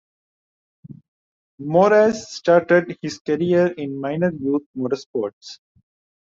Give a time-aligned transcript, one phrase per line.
[1.61, 5.59] Moraes started his career in minor youth motorsports.